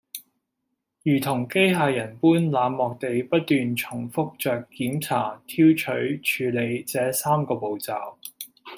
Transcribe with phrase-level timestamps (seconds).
[1.03, 8.15] 如同機械人般冷漠地不斷重覆著檢查、挑取、處理這三個步驟